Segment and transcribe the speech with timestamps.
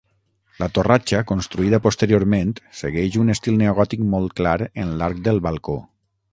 [0.61, 5.81] La torratxa, construïda posteriorment, segueix un estil neogòtic molt clar en l'arc del balcó.